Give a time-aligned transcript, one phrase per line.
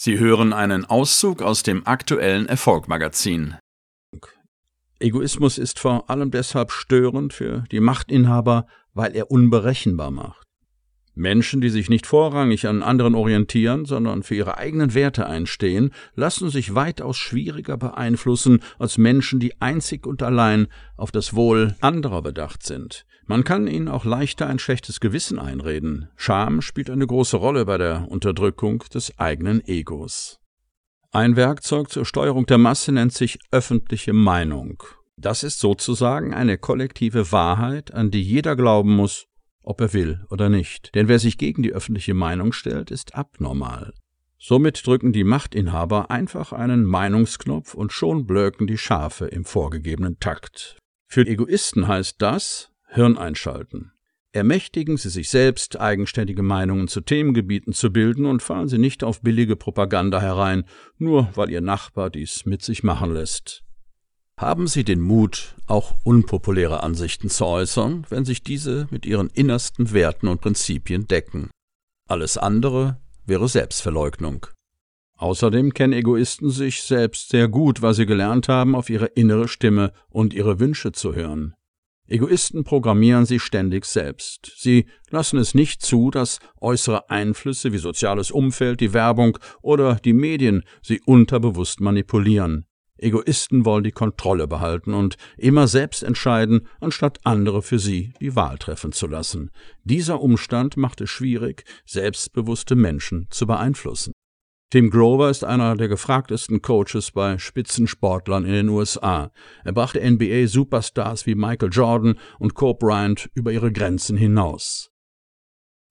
[0.00, 3.56] Sie hören einen Auszug aus dem aktuellen Erfolgmagazin.
[5.00, 10.47] Egoismus ist vor allem deshalb störend für die Machtinhaber, weil er unberechenbar macht.
[11.18, 16.50] Menschen, die sich nicht vorrangig an anderen orientieren, sondern für ihre eigenen Werte einstehen, lassen
[16.50, 22.62] sich weitaus schwieriger beeinflussen als Menschen, die einzig und allein auf das Wohl anderer bedacht
[22.62, 23.04] sind.
[23.26, 26.08] Man kann ihnen auch leichter ein schlechtes Gewissen einreden.
[26.16, 30.40] Scham spielt eine große Rolle bei der Unterdrückung des eigenen Egos.
[31.10, 34.82] Ein Werkzeug zur Steuerung der Masse nennt sich öffentliche Meinung.
[35.16, 39.26] Das ist sozusagen eine kollektive Wahrheit, an die jeder glauben muss,
[39.68, 40.94] ob er will oder nicht.
[40.94, 43.92] Denn wer sich gegen die öffentliche Meinung stellt, ist abnormal.
[44.38, 50.78] Somit drücken die Machtinhaber einfach einen Meinungsknopf und schon blöken die Schafe im vorgegebenen Takt.
[51.06, 53.92] Für Egoisten heißt das Hirn einschalten.
[54.32, 59.20] Ermächtigen Sie sich selbst, eigenständige Meinungen zu Themengebieten zu bilden und fallen Sie nicht auf
[59.20, 60.64] billige Propaganda herein,
[60.96, 63.64] nur weil Ihr Nachbar dies mit sich machen lässt.
[64.38, 69.92] Haben Sie den Mut, auch unpopuläre Ansichten zu äußern, wenn sich diese mit Ihren innersten
[69.92, 71.50] Werten und Prinzipien decken.
[72.08, 74.46] Alles andere wäre Selbstverleugnung.
[75.16, 79.92] Außerdem kennen Egoisten sich selbst sehr gut, weil sie gelernt haben, auf ihre innere Stimme
[80.08, 81.54] und ihre Wünsche zu hören.
[82.06, 84.52] Egoisten programmieren sie ständig selbst.
[84.56, 90.12] Sie lassen es nicht zu, dass äußere Einflüsse wie soziales Umfeld, die Werbung oder die
[90.12, 92.67] Medien sie unterbewusst manipulieren.
[92.98, 98.58] Egoisten wollen die Kontrolle behalten und immer selbst entscheiden, anstatt andere für sie die Wahl
[98.58, 99.50] treffen zu lassen.
[99.84, 104.12] Dieser Umstand macht es schwierig, selbstbewusste Menschen zu beeinflussen.
[104.70, 109.32] Tim Grover ist einer der gefragtesten Coaches bei Spitzensportlern in den USA.
[109.64, 114.90] Er brachte NBA-Superstars wie Michael Jordan und Kobe Bryant über ihre Grenzen hinaus.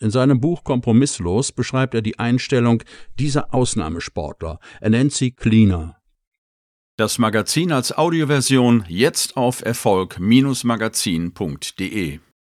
[0.00, 2.82] In seinem Buch Kompromisslos beschreibt er die Einstellung
[3.16, 4.58] dieser Ausnahmesportler.
[4.80, 5.96] Er nennt sie Cleaner.
[6.96, 12.20] Das Magazin als Audioversion jetzt auf Erfolg-magazin.de